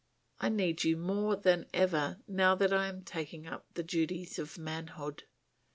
I 0.39 0.49
need 0.49 0.83
you 0.83 0.97
more 0.97 1.35
than 1.35 1.67
ever 1.75 2.21
now 2.27 2.55
that 2.55 2.73
I 2.73 2.87
am 2.87 3.03
taking 3.03 3.45
up 3.45 3.67
the 3.75 3.83
duties 3.83 4.39
of 4.39 4.57
manhood. 4.57 5.25